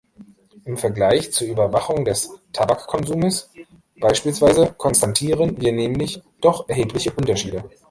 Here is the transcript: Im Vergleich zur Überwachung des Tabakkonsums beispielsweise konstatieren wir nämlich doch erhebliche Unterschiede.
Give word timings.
Im 0.65 0.77
Vergleich 0.77 1.31
zur 1.31 1.45
Überwachung 1.47 2.05
des 2.05 2.27
Tabakkonsums 2.53 3.51
beispielsweise 3.99 4.73
konstatieren 4.75 5.61
wir 5.61 5.73
nämlich 5.73 6.23
doch 6.41 6.67
erhebliche 6.67 7.11
Unterschiede. 7.11 7.63